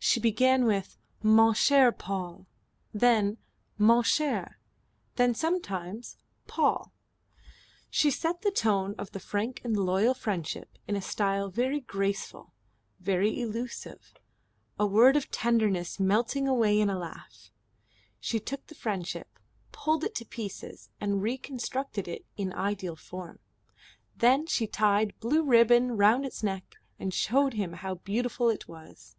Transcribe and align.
She 0.00 0.18
began 0.18 0.64
with 0.64 0.98
"Mon 1.22 1.54
cher 1.54 1.92
Paul." 1.92 2.48
Then 2.92 3.38
"Mon 3.78 4.02
cher," 4.02 4.58
then 5.14 5.32
sometimes 5.36 6.16
"Paul." 6.48 6.92
She 7.88 8.10
set 8.10 8.42
the 8.42 8.50
tone 8.50 8.96
of 8.98 9.12
the 9.12 9.20
frank 9.20 9.60
and 9.62 9.76
loyal 9.76 10.14
friendship 10.14 10.76
in 10.88 10.96
a 10.96 11.00
style 11.00 11.48
very 11.48 11.78
graceful, 11.78 12.52
very 12.98 13.40
elusive, 13.40 14.12
a 14.80 14.86
word 14.88 15.14
of 15.16 15.30
tenderness 15.30 16.00
melting 16.00 16.48
away 16.48 16.80
in 16.80 16.90
a 16.90 16.98
laugh; 16.98 17.52
she 18.18 18.40
took 18.40 18.66
the 18.66 18.74
friendship, 18.74 19.38
pulled 19.70 20.02
it 20.02 20.16
to 20.16 20.24
pieces 20.24 20.90
and 21.00 21.22
reconstructed 21.22 22.08
it 22.08 22.26
in 22.36 22.52
ideal 22.52 22.96
form; 22.96 23.38
then 24.16 24.44
she 24.48 24.66
tied 24.66 25.16
blue 25.20 25.44
ribbon 25.44 25.96
round 25.96 26.26
its 26.26 26.42
neck, 26.42 26.74
and 26.98 27.14
showed 27.14 27.54
him 27.54 27.74
how 27.74 27.94
beautiful 27.94 28.48
it 28.50 28.66
was. 28.66 29.14